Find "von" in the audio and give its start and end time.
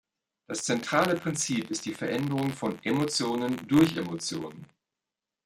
2.49-2.83